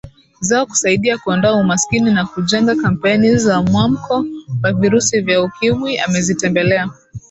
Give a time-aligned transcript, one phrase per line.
[0.39, 4.25] zao kusaidia kuondoa umaskini na kujenga kampeni za mwamko
[4.63, 6.89] wa Virusi Vya Ukimwi Amezitembelea